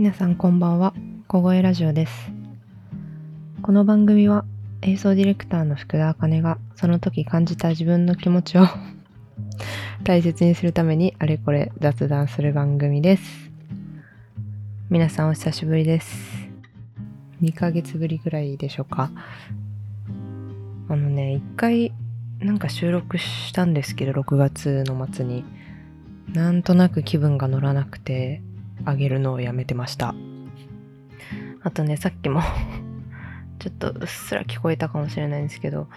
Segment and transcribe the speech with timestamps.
[0.00, 0.94] 皆さんこんばんは。
[1.28, 2.32] 小声ラジオです。
[3.60, 4.46] この番組は
[4.80, 8.64] 映像ディレクターの福田茜がその時感じた自分の気持ちを
[10.02, 13.50] 大切にするためにあれこれ雑談する番組です。
[14.88, 16.48] 皆さんお久しぶりです。
[17.42, 19.10] 2ヶ月ぶりぐらいでしょうか。
[20.88, 21.92] あのね一回
[22.38, 25.44] なんか収録したんですけど6月の末に。
[26.32, 28.40] なんとなく気分が乗らなくて。
[28.84, 30.14] あげるのをやめてました。
[31.62, 32.40] あとねさっきも
[33.58, 35.88] ちょっとうっすら聞こえたかもしれないんですけど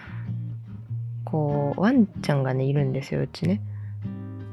[1.24, 3.60] こうワンちゃんがねいるんですようちね。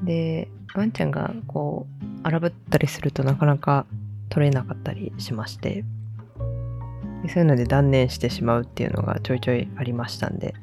[0.04, 3.86] でワンちゃんがこう荒ぶったりするとなかなか
[4.30, 5.84] 取れなかったりしまして。
[7.28, 10.56] そういうので断念してしまうっていうのがちょいちょいありましたんで。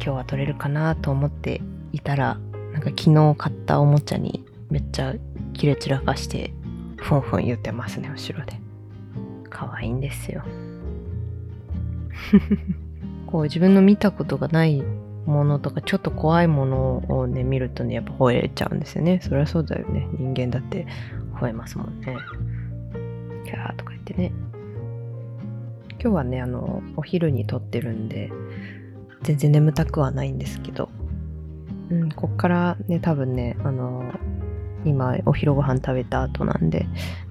[0.00, 1.60] 今日は取れるかなと思って
[1.92, 2.38] いたら
[2.72, 5.14] なんか昨日買ったおもちゃにめっちゃ
[5.58, 6.54] キレ散らかして
[6.96, 8.58] ふんふん言ってますね後ろで。
[9.50, 10.42] 可愛いんですよ。
[13.26, 14.82] こう自分の見たことがない
[15.26, 19.20] ものとかちょっと怖いものをね見るとねやっぱ吠えちゃうんですよね。
[19.20, 20.06] そりゃそうだよね。
[20.18, 20.86] 人間だって
[21.34, 22.16] 吠えますもんね。
[23.44, 24.32] キャーとか言ってね。
[26.00, 28.30] 今日はねあのお昼に撮ってるんで
[29.22, 30.88] 全然眠たくはないんですけど。
[31.90, 34.12] うん、こっからね、多分ね、あの
[34.84, 36.86] 今お昼ご飯食べた後なんで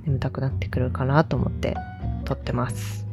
[0.05, 1.75] 眠たくなってくるかなと思って
[2.25, 3.07] 撮ってます。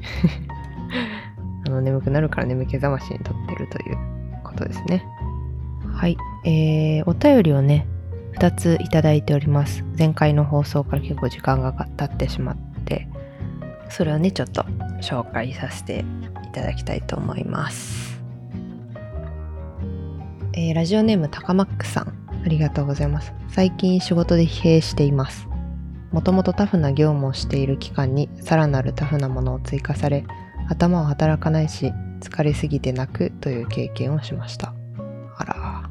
[1.66, 3.96] あの眠くなるから眠気覚ましに撮ってるという
[4.42, 5.04] ことですね。
[5.92, 6.16] はい。
[6.44, 7.86] えー、お便りをね
[8.34, 9.84] 2ついただいております。
[9.98, 13.08] 前回の放送から結構時間が経ってしまって
[13.88, 14.62] それをねちょっと
[15.00, 16.04] 紹介させて
[16.44, 18.20] いただきたいと思います。
[20.52, 22.29] えー、ラジオネームタカマックさん。
[22.44, 23.32] ありがとうございます。
[23.48, 25.48] 最近仕事で疲弊しています。
[26.10, 30.24] もともとタフな業務をしている期間にさらなるタフなものを追加され
[30.68, 34.74] 頭を働かないし疲れすぎて泣くという経験をしました。
[35.36, 35.90] あら。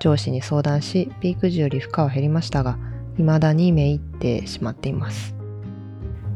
[0.00, 2.78] 上司に相談しピーク時より負荷は減りましたが
[3.16, 5.39] 未だにめいってしまっています。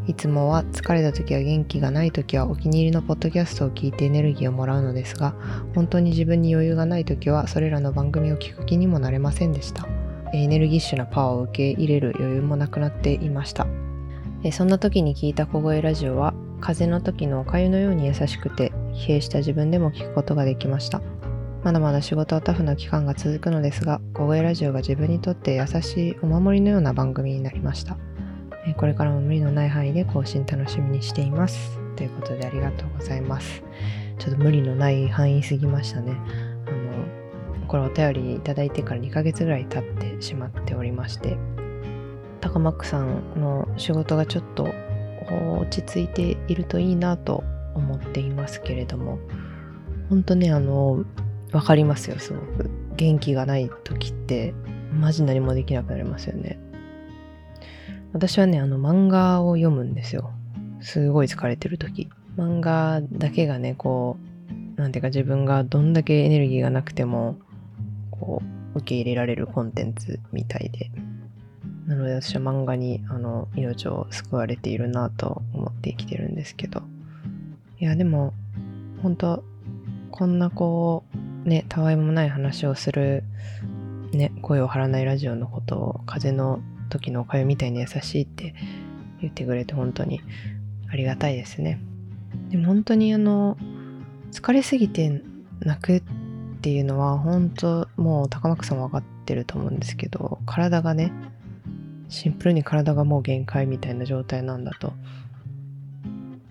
[0.07, 5.35] いつもは疲れた時は元気がない時はお気に入りのポッドキャストを聞いてエネルギーをもらうのですが
[5.75, 9.89] 本当に自分に余裕がない時はそれらの番組を聞く気にもなれませんでした。
[10.35, 13.67] エネルギッシュなパワーを受け入れる余裕もなくなっていました。
[14.53, 21.01] そんな時に聞いた小声ラジオは風の時のおかゆのように優しくて疲弊した自分でも聞くことができました。
[21.63, 27.97] まだまだ仕事はタフな期間が続くのですが小声ラジオが自分にとって優しいお守りのような番組になりました。
[28.73, 31.79] これからも無理のない範囲で更新楽しみにしています。
[31.97, 33.63] ということでありがとうございます。
[34.19, 36.17] ちょっと無理のない範囲すぎましたね。
[36.67, 41.37] あの、これお便りいただいてから2ヶ月ぐらい経ってしまっておりまして、
[42.41, 44.69] 高マックさんの仕事がちょっと
[45.61, 49.19] 落ち着いているといいなと思っていますけれども、
[50.09, 51.05] 本当ね、あの、
[51.53, 52.71] わかりますよ、すごく。
[52.97, 54.55] 元気がない時って、
[54.93, 56.59] マジ何もできなくなりますよね。
[58.15, 60.31] 私はね、あの漫画を読むんですよ。
[60.81, 62.09] すごい疲れてる時。
[62.37, 64.17] 漫画だけがね、こ
[64.77, 67.37] う、なんていうか自分がどんだけエネルギーがなくても、
[68.13, 68.41] こ
[68.75, 70.93] う、受け入れられるコンテンツみたいで。
[71.89, 76.85] なので私は漫画に、あの、命を救われているなと思って生きてるんですけど。
[77.81, 78.33] いや、でも、
[79.03, 79.45] 本当
[80.13, 81.03] こんなこ
[81.45, 83.25] う、ね、たわいもない話をする、
[84.13, 88.55] ね、声を張らないラジオのことを風の時のおかゆみたいに優しいって
[89.21, 90.21] 言ってくれて本当に
[90.91, 91.81] ありがたいですね。
[92.51, 93.57] でも本当にあの
[94.33, 95.23] 疲れすぎて
[95.61, 96.03] 泣くっ
[96.61, 101.13] ていうのは本当もう高幕さん分かってると思うんですけど体がね
[102.09, 104.93] シンプルに体がもう限界みたいな状態なんだと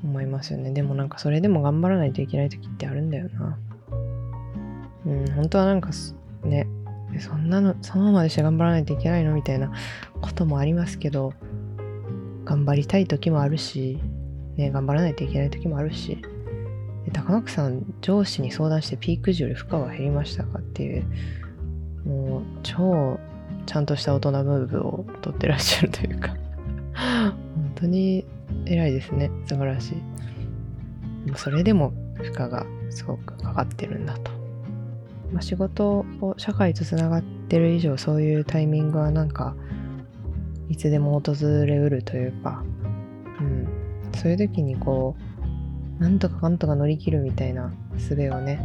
[0.04, 0.72] 思いますよね。
[0.72, 3.58] でもなんかそれでも頑張らないといけない時ってあるんだよな。
[5.06, 5.90] うん、本当はなんか、
[7.24, 9.72] そんなの、そのままでして頑張らないといけないのみたいな
[10.22, 11.34] こともありますけど、
[12.44, 13.98] 頑張りたい時もあるし、
[14.58, 16.18] ね、頑張らないといけない時もあるし、
[17.06, 21.06] で高野さん、上司に相談してピーク時より負荷は減りましたかっていう、
[22.06, 23.18] もう超
[23.66, 26.36] ちゃんとした大人ムーブをとってらっしゃるというか
[26.94, 28.26] 本当に
[28.66, 29.32] 偉いですね。
[29.48, 29.96] 素晴らしい。
[31.36, 34.33] それでも負荷がすごくかかってるんだと。
[35.34, 39.56] まあ、仕事を社会とつながってる以上そういうタイミングはなんか
[40.70, 41.34] いつでも訪
[41.66, 42.64] れうるというか、
[43.40, 43.68] うん、
[44.16, 45.16] そういう時にこ
[46.00, 48.60] うなんとかかんとか乗り切るみたいな術をね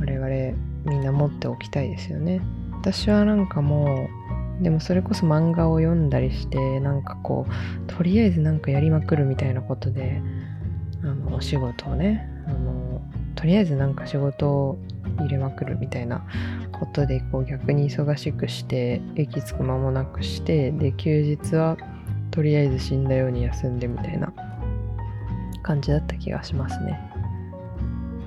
[0.00, 2.40] 我々みんな持っておきたいですよね。
[2.80, 4.08] 私はなんかも
[4.60, 10.20] うでもそれこそ漫画を読んだりしてなんかこうとりあえずなんかやりまくるみたいなことで
[11.02, 13.00] あのお仕事をねあの
[13.34, 14.78] とりあえずなんか仕事を
[15.20, 16.24] 入れまくるみたいな
[16.72, 21.76] ことでこう逆に忙しくして息つく間もなくしてで休日は
[22.30, 24.32] とりあえず死んだように休んでみたいな
[25.62, 26.98] 感じだった気がしますね。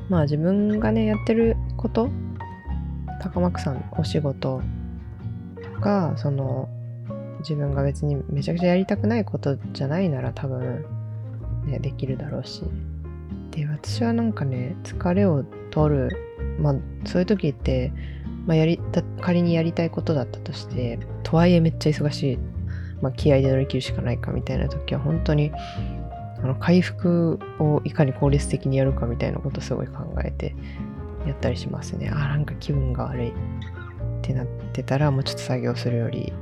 [0.10, 2.10] まあ自分がねやってること
[3.22, 4.62] 高幕さんお仕事
[5.80, 6.68] がその
[7.40, 10.86] 自分が別にめちゃくちゃやりたくないことじゃないなら多分
[11.66, 12.64] ねできるだろうし。
[13.52, 16.10] で私はなんかね疲れを取る
[16.60, 16.76] まあ
[17.06, 17.92] そういう時って、
[18.46, 22.40] まあ、やりた仮にやりたいことだったとしてとはいえめっちゃ忙しい、
[23.02, 25.52] まあ、気合で乗り切るしかないかみたいな時は本当に
[26.44, 30.56] あの回復をいかに効率的にやるかみたいなことすごい考えて
[31.26, 32.10] やったりしますね。
[32.10, 33.34] あなんか気分が悪いっ
[34.24, 36.34] てなってたらもうちょっと作業するより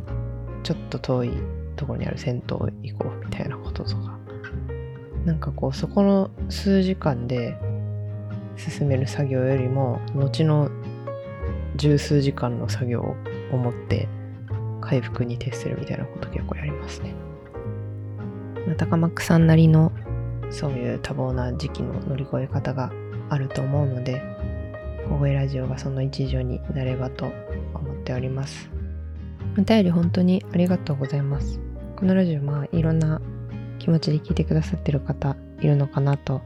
[0.64, 1.32] ちょっと遠い
[1.76, 2.42] ところにある銭湯
[2.94, 4.20] 行こうみたいなこととか。
[5.26, 7.58] なんかこうそこの数時間で
[8.60, 10.70] 進める作業よりも後の
[11.76, 13.16] 十数時間の作業を
[13.52, 14.08] 思って
[14.82, 17.14] 回復に徹するみたいなこと結構やりますね。
[18.78, 19.92] 高幕さんなりの
[20.52, 22.92] そういう多忙な時期の乗り越え方が
[23.30, 24.22] あると思うので
[25.08, 27.26] 小声ラジオがその一助になればと
[27.74, 28.70] 思っております
[29.58, 31.60] お便り本当にありがとうございます
[31.96, 33.22] このラジオまあいろんな
[33.80, 36.42] 気持ちで聞いてくださってる方いるのかなと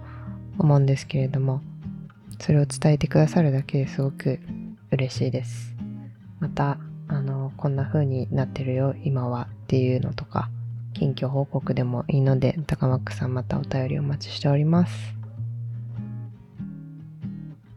[0.58, 1.62] 思うんですけれども
[2.44, 4.40] それを伝えてくださるだけですごく
[4.92, 5.74] 嬉しいです
[6.40, 10.50] またあのこんな風になってるよ今はっていうのとか
[10.94, 14.94] 近況報告でもいいので、高マックさんまたお便りお待ちしております。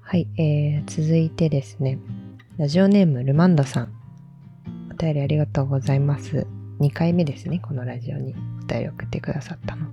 [0.03, 1.99] はい、えー、続いてですね、
[2.59, 3.93] ラジオネームルマンドさん。
[4.91, 6.47] お便りありがとうございます。
[6.81, 9.87] 2回目ですね、このラジオにお便り送ってくださったの。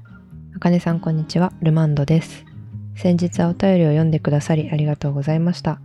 [0.56, 2.53] あかねさんこんにちは、ルマンドです。
[2.96, 5.80] 先日はお便りを読んでくださりありがとうございました。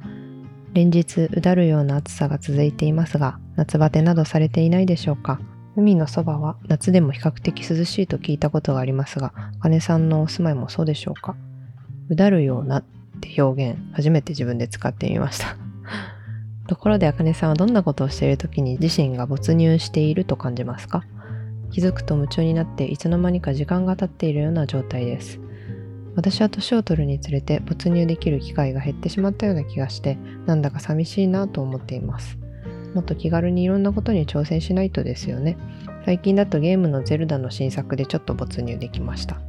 [0.74, 5.40] 連日うだるような暑さが続いていますが、夏バテなどされていないでしょうか
[5.76, 11.36] 海のそばは夏でも比較的涼しいと聞いたことがありますが、金さんのお住まいもそうでしょうか
[12.10, 12.84] うだるようなっ
[13.20, 15.56] て表現、初めて自分で使ってみました
[16.68, 21.04] ところで、あかねさんはどんなことをしている時に自身が没入していると感じますか？
[21.70, 25.40] 気づくと夢中になっていつの間にか時間が経っているような状態です。
[26.18, 32.36] 私は年を取るにつれて没入できる機会が減ってしまったような気がして、なんだか寂しいなと思っています。
[32.92, 35.56] もっと気軽にいろんなことに挑戦しないとですよね。
[36.04, 39.40] 最近だとゲームのゼルダの新作でちょっと没入できました。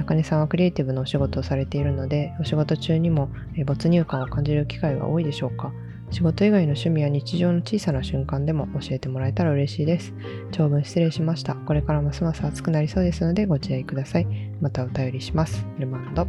[0.00, 3.28] あかねさんはクリエイティブのお仕事をされているので、お仕事中にも
[3.66, 5.74] 没入感を感じる機会が多いでしょうか？
[6.12, 10.12] 仕事以外の趣味や日常の小さな瞬間でも教えてもらえたら嬉しいです。
[10.50, 11.54] 長文失礼しました。
[11.54, 14.26] これからますます暑くなりそうですのでご自愛ください。
[14.60, 15.64] またお便りします。
[15.78, 16.26] ルマンド。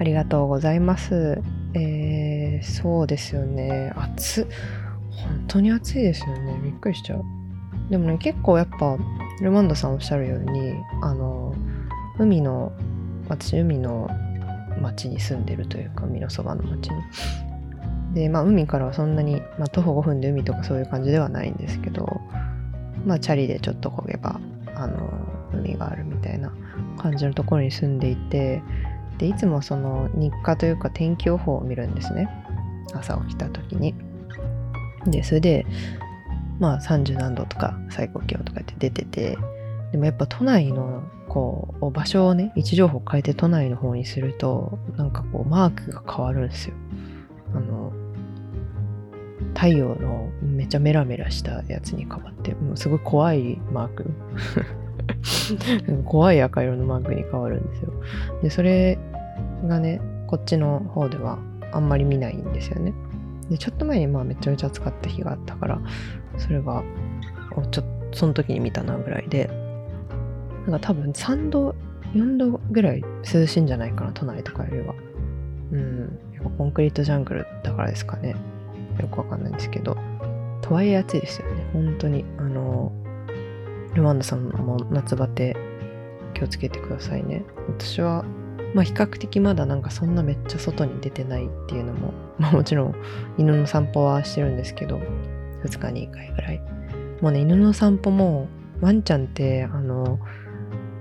[0.00, 1.40] ありがとうございます。
[1.74, 3.92] えー、そうですよね。
[3.94, 4.48] 暑。
[5.10, 6.60] 本当に暑いですよね。
[6.64, 7.22] びっくりしちゃう。
[7.88, 8.98] でもね、結構やっぱ、
[9.40, 11.54] ルマンドさんおっしゃるように、あの、
[12.18, 12.72] 海の、
[13.28, 14.10] 私、海の
[14.80, 16.96] 町に住んでるというか、海のそばの町に。
[18.14, 22.20] で、まあ、海からはそんなに、まあ、徒歩5分で海とかそういう感じではないんですけど、
[23.06, 24.40] まあ、チャリでちょっと漕げば、
[24.74, 25.10] あの、
[25.54, 26.52] 海があるみたいな
[26.98, 28.62] 感じのところに住んでいて、
[29.18, 32.28] で、いつもその日課というか天気予報を見るんですね。
[32.94, 33.94] 朝起きた時に。
[35.06, 35.66] で、それで、
[36.58, 39.38] まあ30何度とか最高気温とかって出てて、
[39.90, 46.74] でもやっぱ都内のこう場所をね、位置情報を変えて都内の方にすると、なんかこうマークが変わるんですよ。
[49.62, 54.10] 太陽のめちゃメラメラしたやつに変わって、もうすごい怖いマーク。
[56.04, 57.92] 怖い赤色のマークに変わるんですよ。
[58.42, 58.98] で、それ
[59.68, 61.38] がね、こっちの方では
[61.70, 62.92] あんまり見ないんですよね。
[63.50, 65.80] で、ちょっと前にまあめちゃめちゃ暑かった日があったから、
[66.38, 66.82] それが、
[67.70, 69.48] ちょっと、その時に見たなぐらいで、
[70.66, 71.76] なんか多分3度、
[72.14, 74.94] 4度ぐらい涼しいんじゃないかな、都内とかよりは。
[75.70, 78.34] うん、やっぱコンクリートジャングルだからですかね。
[79.00, 79.96] よくわかんないんですけど。
[80.60, 81.66] とはいえ暑いですよね。
[81.72, 82.24] 本当に。
[82.38, 82.92] あの、
[83.94, 85.56] ルマンダさんも夏バテ
[86.34, 87.44] 気をつけてくださいね。
[87.68, 88.24] 私は
[88.74, 92.94] まあ比較的まだなんかそんなめっちゃ外に出てないっていうのも、 まあもちろん
[93.38, 95.00] 犬の散歩はしてるんですけど、
[95.64, 96.62] 2日に1回ぐらい。
[97.20, 98.48] もうね、犬の散歩も、
[98.80, 100.18] ワンちゃんって、あの、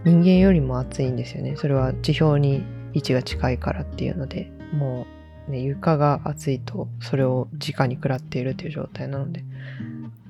[0.06, 1.56] 人間よりも暑いんですよね。
[1.56, 5.21] それは地表に位置が近いからっていうので、もう
[5.52, 9.44] ね、床が暑いとそれを直に食らっているという状態なので、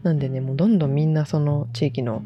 [0.04, 2.24] なんでね、もうどんどんみんなその地域の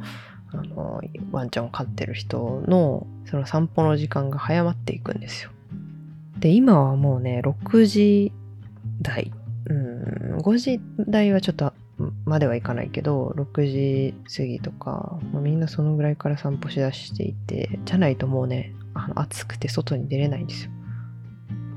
[0.51, 5.51] あのワンちゃんを飼ってる人のその散歩の時間が早まっていくんですよ。
[6.39, 8.31] で、今はもうね、6時
[9.01, 9.31] 台、
[9.67, 11.73] うん、5時台はちょっと
[12.25, 20.71] まではいかないけど、6時過ぎとか、もうみんなそのぐらいから散歩しだしていて、じゃないともうね、あの暑くて外に出れないんですよ。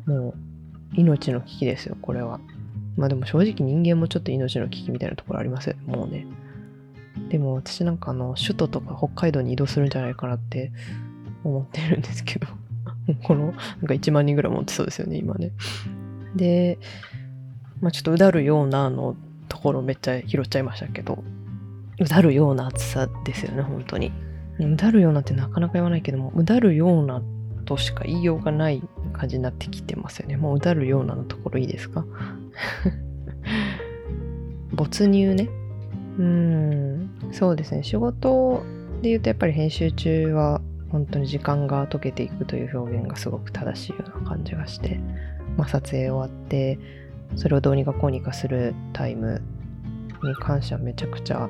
[0.07, 0.35] もう、
[0.93, 2.41] 命の危機ですよ、これは。
[2.97, 6.27] まあでも正直人間もちょっと命の危機みたいなところあります、もうね。
[7.29, 10.73] でも私なんかあの、首都とか北海道に移動するんじゃないかなって
[11.45, 12.47] 思ってるんですけど、
[13.25, 15.53] この、なんか1万人ぐらい持ってそうですよね、今ね。
[16.37, 16.79] で、
[17.81, 19.17] まあちょっとうだるようなの
[19.49, 21.23] ところめっちゃ拾っちゃいましたけど、
[22.01, 24.13] うだるような暑さですよね、本当に。
[24.61, 27.23] うだるようなってなかなか言わないけども、うだるような
[27.65, 28.83] としか言いようがない
[29.19, 30.37] 感じになってきてますよね。
[30.37, 32.05] もううだるようなのところいいですか？
[34.73, 35.49] 没入ね。
[36.19, 37.83] うん、そうですね。
[37.83, 38.63] 仕事
[39.03, 40.61] で言うとやっぱり編集中は
[40.91, 45.01] 本当に時間が解けていくという表現がすごく正しいような感じがして、
[45.57, 46.79] まあ、撮影終わって
[47.37, 49.43] それをどうにかこうにかするタイム
[50.23, 51.49] に関してはめちゃくちゃ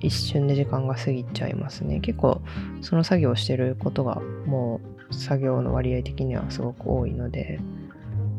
[0.00, 2.00] 一瞬で時間が過ぎちゃいますね。
[2.00, 2.40] 結構
[2.80, 7.60] その作業してることがもう作業の割合的にはすごく多いので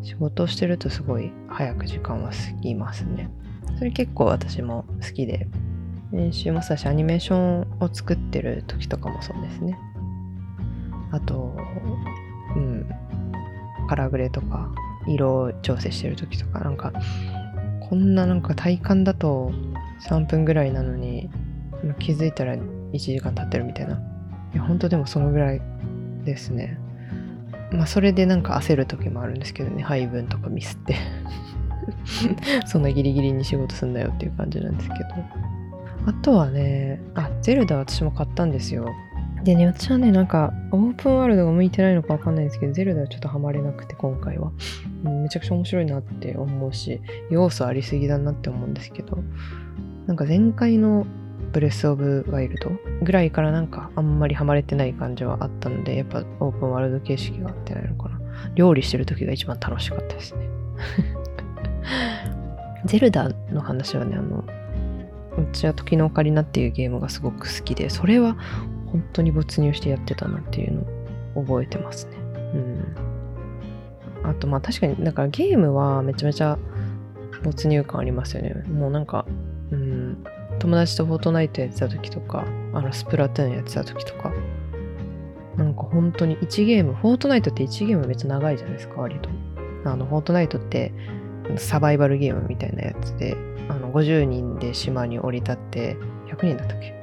[0.03, 3.29] 仕事をしてるとすごい早く時間は過ぎますね。
[3.77, 5.47] それ結構私も好きで
[6.11, 9.77] 練習もそうだしアニメーションを作ってる時とかもそうですね。
[11.11, 11.55] あと、
[12.55, 12.89] うん、
[13.87, 14.69] カラーグレとか
[15.07, 16.93] 色調整してる時とかなんか
[17.89, 19.51] こんななんか体感だと
[20.07, 21.29] 3分ぐらいなのに
[21.99, 23.99] 気づいたら1時間経ってるみたいな。
[24.53, 25.61] いや、本当でもそのぐらい
[26.23, 26.77] ですね。
[27.71, 30.95] まあ、それでなんか焦る時もあるんですけどね、配分とかミスって
[32.67, 35.01] そんなギリギリに仕事すんだよっていう感じなんですけど。
[36.07, 38.87] あとはね、あ、ゼルダ私も買ったんですよ。
[39.43, 44.51] でね、私はね、なんか、オープンワールドが向いてないのかわかんないんですけど、ゼルダはちょっとハマれなくて、今回は。
[45.03, 49.17] うん、めちゃくちゃ面白いなって思うし、要素ありすぎだなって思うんですけど、
[50.07, 51.05] なんか前回の
[51.51, 58.19] ブレス・オブ・ワイルドぐらいからなんかあんまりハマれてない感じはあったので、やっぱオープンワールド形式が合ってないのかな。
[58.55, 60.49] 料理してる時が一番楽しかったですね。
[62.85, 64.43] ゼルダの話はね、あの、
[65.37, 68.35] うちは時のオカリナっていうゲームがすごく好きで、それは
[68.87, 70.81] 本当に没入してやってたなっていうの
[71.35, 72.17] を覚えてますね。
[72.53, 74.29] うん。
[74.29, 76.57] あとまあ確かに、だからゲームはめちゃめちゃ
[77.43, 78.53] 没入感ありますよね。
[78.69, 79.50] もうなんか、うん、
[80.61, 84.31] 友達とフォートナイトやってた時とか、あのスプラトゥーンやってた時とか、
[85.57, 89.29] なんか本当に1ゲーム、フォートナイトって1ゲームめっちゃ長いじゃないですか、割と。
[89.85, 90.93] あの、フォートナイトって
[91.57, 93.35] サバイバルゲームみたいなやつで、
[93.69, 96.93] あの、50人で島に降り立って、100人だったっけ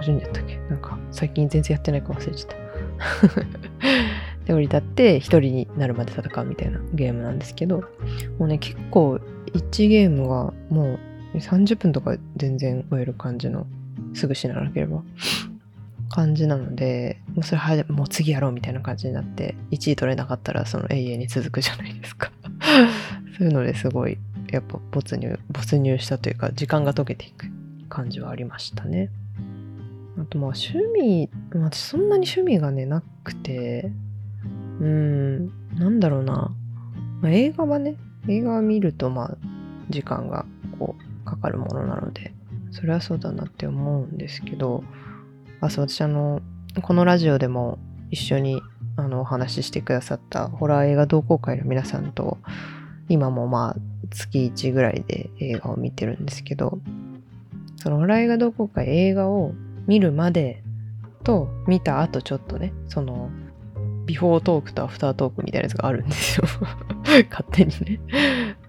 [0.00, 0.58] ?50 人だったっけ？
[0.68, 2.56] なんか、最近全然やってないか忘れちゃった。
[4.44, 7.84] で、降り立って1人になるまで戦うみたいなゲームなんですけど、
[8.38, 9.20] もうね、結構
[9.52, 10.98] 1ゲームがもう
[11.34, 13.66] 30分とか全然終える感じの、
[14.14, 15.02] すぐ死ななければ。
[16.10, 22.32] 感じなので、もうそれはもう次やろうみたいな感じになって、1位取れなかったらその永遠に続くじゃないですか。
[23.36, 24.18] そういうのですごい、
[24.50, 27.46] やっぱ没入、没入したというか、時間が解けていく
[27.88, 29.10] 感じはありましたね。
[30.18, 33.92] あとまあ趣味、私そんなに趣味がね、なくて、
[34.80, 36.50] うん、なんだろうな。
[37.20, 37.96] まあ、映画はね、
[38.28, 39.36] 映画を見るとまあ、
[39.90, 40.46] 時間が、
[41.28, 42.32] かかるものなので、
[42.70, 44.84] それはそうだなって思うんですけど、
[45.60, 46.40] あ、そう、私あの、
[46.82, 47.78] このラジオでも
[48.10, 48.62] 一緒に
[48.96, 52.38] あのお話ししてくださったホラー映画同好会の皆さんと
[53.08, 53.76] 今もまあ
[54.10, 56.78] 月1ぐらいで映画を見てるんですけど
[57.76, 59.52] そのホラー映画同好会映画を
[59.86, 60.62] 見るまで
[61.22, 63.30] と見た後ちょっとねその
[64.04, 66.46] ビフォートークとアフタートークみたいなやつがあるんですよ。
[67.30, 68.00] 勝手にね。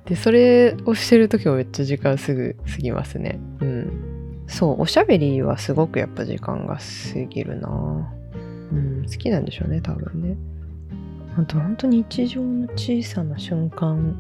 [0.10, 7.70] でそれをしてる時もめっちゃ時間すぐ過ぎますねうんそうおしゃべりはすごくやっぱ時間が過ぎるな
[8.72, 10.38] うん、好きなんでしょうね、多分ね。
[11.38, 14.16] あと本当に日常の小さな瞬間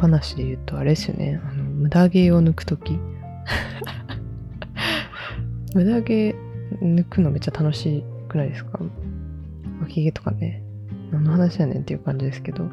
[0.00, 1.40] 話で言うとあれですよね。
[1.44, 2.98] あの、無駄毛を抜くとき。
[5.74, 6.34] 無駄毛
[6.82, 8.80] 抜くのめっちゃ楽しくないですか？
[9.82, 10.62] 脇毛とかね。
[11.12, 12.68] 何の話やねんっていう感じですけど。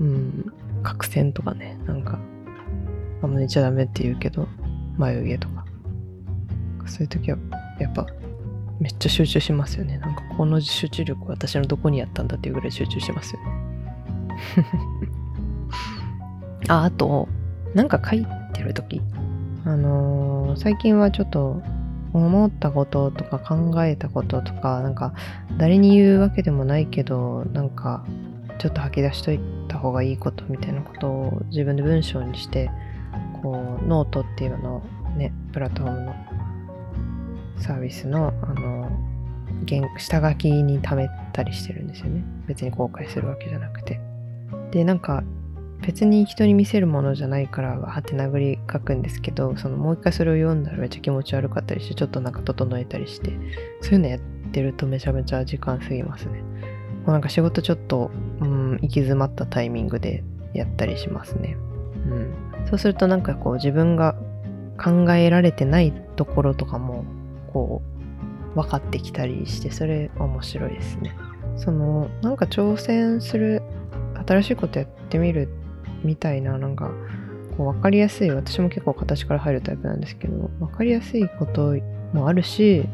[0.00, 2.18] うん、角栓とかね、なんか、
[3.22, 4.48] あんま寝ちゃダメって言うけど、
[4.96, 5.64] 眉毛とか。
[6.86, 7.38] そういう時は、
[7.80, 8.06] やっぱ
[8.78, 9.98] めっちゃ集中しますよね。
[9.98, 13.48] なんかこの集中力私のどこにやったんだっていうぐらい集中しますよね。
[16.68, 17.28] あ、あと、
[17.74, 19.00] なんか書いてるとき、
[19.64, 21.60] あのー最近はちょっと
[22.12, 25.12] 思ったこととか考えたこととかなんか
[25.58, 28.04] 誰に言うわけでもないけどなんか
[28.58, 29.40] ちょっと吐き出しとい
[29.76, 32.70] た方がいいことみたいなことを自分で文章にして
[33.42, 34.82] こうノートっていうの
[35.16, 36.16] ねプラットフォームの
[37.58, 38.90] サービスのあの
[39.98, 42.22] 下書きに貯めたりしてるんですよね。
[42.46, 44.00] 別に公開するわけじゃなくて。
[44.70, 45.22] でなんか
[45.80, 53.30] 別に人に見せるものじゃないからわーって殴り書くんですけどそのもう一回それを読んだらめっちゃ気持ち悪かったりしてちょっとなんか整えたりして
[53.80, 54.20] そういうのやっ
[54.52, 56.42] てるとめちゃめちゃ時間過ぎますね。
[57.06, 61.56] もうなんか仕事ちょっとうん行き詰まったタイミングでやったりしますね。
[62.10, 62.34] うん。
[62.66, 64.14] そうするとなんかこう自分が
[64.78, 67.04] 考えられてないところとかも
[67.52, 67.82] こ
[68.54, 71.14] う分かってきたりしてそれ面白いですね。
[71.56, 73.62] そのなんか挑戦する
[74.26, 75.48] 新しいことやってみる
[76.04, 76.90] みたいななんか
[77.56, 81.74] こう分かりやすい私も結構形から入るタイプなんですけど分かりやすいこと
[82.12, 82.84] もあるし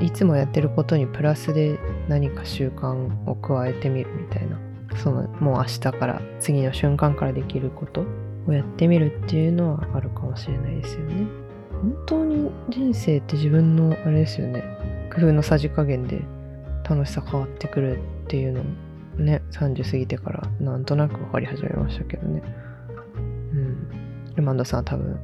[0.00, 4.58] いつもやってることにプラスで何か習慣を加えてみるみたいな
[4.96, 8.04] そのもう明日から次の瞬間からできること
[8.46, 11.26] をやってみるっていうのはあるかもしれないですよね。
[11.70, 14.62] 本当に人生って自分のあれですよね。
[15.14, 16.22] 工夫のさじ加減で
[16.88, 18.64] 楽しさ変わってくるっていうの
[19.16, 22.42] ね30過ぎてからなんとなく分かり始めましたけどね。
[23.52, 23.88] うん。
[24.34, 25.18] ルマンドさんは多分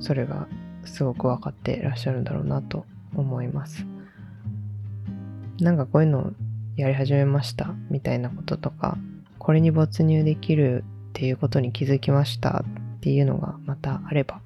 [0.00, 0.46] それが
[0.84, 3.84] すごく分かってらっしゃるんだろうなと思います。
[5.60, 6.32] なんかこういうの
[6.78, 8.96] やり始めましたみたいなこととか
[9.40, 12.64] これに没入できるっていうことに気づきました
[12.96, 14.40] っていうのがまたあれば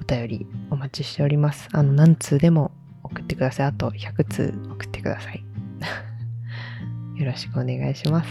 [0.00, 1.68] お便りお待ちしております。
[1.72, 2.70] あの何通でも
[3.02, 3.66] 送ってください。
[3.66, 5.44] あと100通送ってください。
[7.20, 8.30] よろしくお願いします。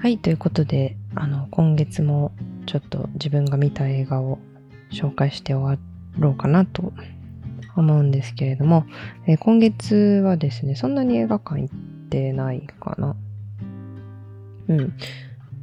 [0.00, 2.32] はいということであの今月も
[2.66, 4.40] ちょっと自分が見た映画を
[4.90, 5.80] 紹介して終わ
[6.18, 6.92] ろうかなと
[7.80, 8.84] 思うんですけれども、
[9.26, 11.74] えー今月はですね、そんなに映画館行っ
[12.10, 13.16] てないかな。
[14.68, 14.92] うん。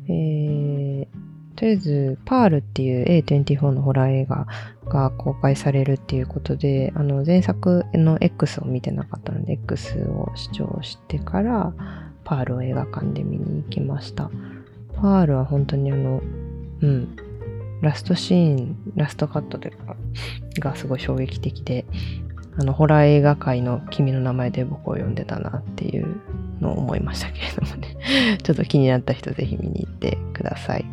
[0.07, 1.07] えー、
[1.55, 4.47] とりあえず、パールっていう A24 のホラー映画
[4.87, 11.73] が公開されるっていうことで、あの、前作の X を見てなかったので、X を視聴してから、
[12.23, 14.29] パールを映画館で見に行きました。
[14.95, 16.21] パールは本当にあの、
[16.81, 17.15] うん、
[17.85, 19.95] ラストシーン、ラストカットというか、
[20.59, 21.85] がすごい衝撃的で、
[22.57, 26.19] あの、ホラー映画界の君の名前で僕を呼んでたなっていう
[26.61, 27.95] のを思いましたけれどもね。
[28.41, 30.85] ちょっと気になった人ぜひ見に行ってください。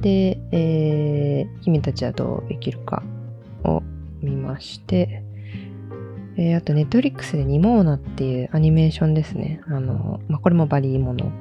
[0.00, 3.02] で、えー、君たちはどう生きるか
[3.64, 3.82] を
[4.22, 5.24] 見まして、
[6.36, 9.60] えーあと、ネットリックスでニモーナっていうアニメーションですね。
[9.66, 11.32] あの、まあ、これもバリーもの。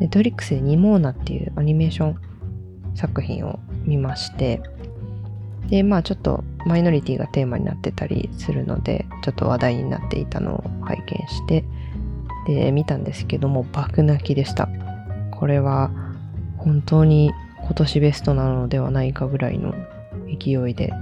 [0.00, 2.27] ネットリックスでニモーナっていうアニメーション
[2.98, 4.60] 作品を見まして、
[5.68, 11.64] で、まあちょっとマイノリティがテーマになってたりするので、ちょっと話題になっていたのを拝見して、
[12.46, 14.68] で、見たんですけども、爆泣きでした。
[15.30, 15.90] これは
[16.56, 17.32] 本当に
[17.62, 19.74] 今年ベストなのではないかぐらいの
[20.26, 20.92] 勢いで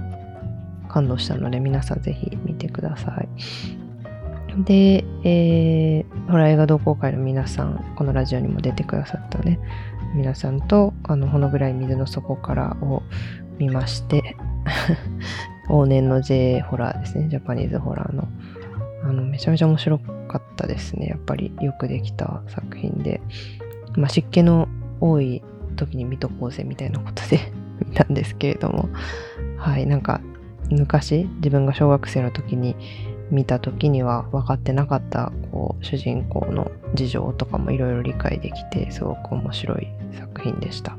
[0.89, 3.27] 感動したので、皆さんぜひ見てください。
[4.63, 9.59] で、えー、ホラー映画同好会の皆さん、このラジオにも出てくださったね、
[10.17, 13.03] 皆さんと、あの、ほのぐらい水の底からを
[13.59, 14.35] 見まして、
[15.69, 18.27] 往年の J ホラーですね、ジャパニーズホラーの。
[19.03, 21.05] あの、めちゃめちゃ面白かったですね。
[21.05, 23.21] やっぱりよくできた作品で。
[23.95, 24.67] まあ、湿気の
[24.99, 25.43] 多い
[25.75, 27.39] 時に見とこうぜみたいなことで
[27.87, 28.89] 見たんですけれども、
[29.57, 30.19] はい、なんか、
[30.71, 32.75] 昔、自分が小学生の時に
[33.29, 40.97] 見た時には分かってなかったこう主人公の事情とかもいろいろ理解できてすごく面白い作品でした。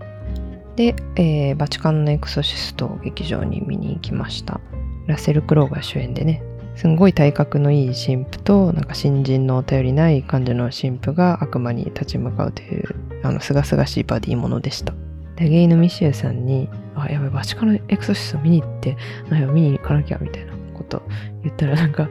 [0.77, 4.61] で、えーバチカンのエクソシストを劇場に見に行きました。
[5.07, 6.43] ラッセル・クロウが主演でね。
[6.79, 12.85] すんごい体格のいい神父となんか新人の頼りない感じの神父が悪魔に立ち向かうという
[13.25, 14.95] あの清々しいバディものでした。
[15.35, 18.97] でゲイのミシェルさんに「あやばいバチカンのエクソシスト見に行って
[19.29, 21.03] なんか見に行かなきゃ」みたいなこと
[21.43, 22.09] 言ったらなんか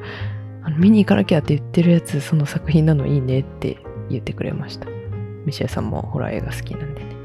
[0.63, 3.77] あの見に行かなきゃって言ってるやつその作品なのいいねって
[4.09, 4.96] 言ってくれました。
[5.47, 7.15] ミシェルさんもホラー映画好きなんでね。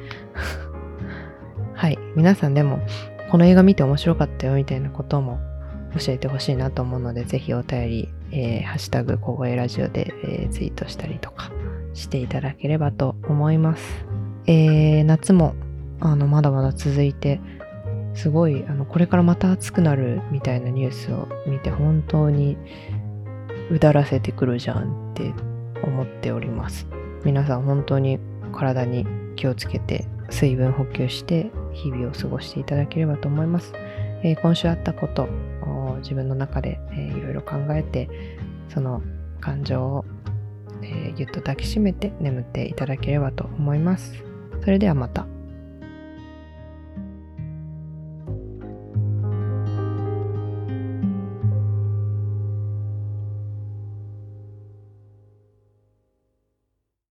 [1.74, 1.98] はい。
[2.14, 2.78] 皆さんでも
[3.32, 5.40] この映画見て面白かったよみたいなことも
[5.98, 11.50] 教えてほしいなと思うのでぜひお便り、えーハッシュタグ小声ラジオで、えーツイートしたりとか
[11.94, 14.06] していただければと思います、
[14.46, 15.54] えー夏も
[16.00, 17.40] あのまだまだ続いて
[18.14, 22.56] すごいあのこれからまた暑くなるみたいなニュースを見て本当に
[23.70, 25.32] うだらせてくるじゃんって
[25.82, 26.86] 思っております。
[27.24, 28.18] 皆さん本当に
[28.52, 29.06] 体に
[29.36, 33.72] 気をつけて水分補給して日々を過ごしていただければと思います。
[34.24, 35.28] えー、今週あったこと
[35.98, 38.08] 自分の中で、えー、いろいろ考えて
[38.68, 39.02] その
[39.40, 40.04] 感情を、
[40.82, 44.24] えー、ぎゅっと抱きしめて眠っていただければと思います。
[44.62, 45.31] それではまた。